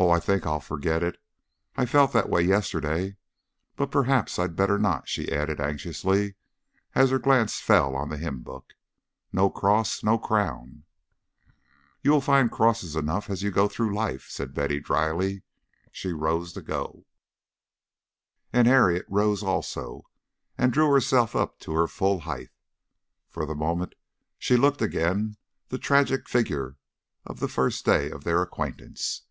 [0.00, 1.20] "Oh, I think I'll forget it.
[1.74, 3.16] I felt that way yesterday.
[3.74, 6.36] But perhaps I'd better not," she added anxiously,
[6.94, 8.74] as her glance fell on the hymn book.
[9.32, 10.84] "No cross, no crown."
[12.00, 15.42] "You will find crosses enough as you go through life," said Betty, dryly.
[15.90, 17.04] She rose to go,
[18.52, 20.06] and Harriet rose also
[20.56, 22.50] and drew herself up to her full height.
[23.28, 23.96] For the moment
[24.38, 25.38] she looked again
[25.70, 26.76] the tragic figure
[27.26, 29.22] of the first day of their acquaintance.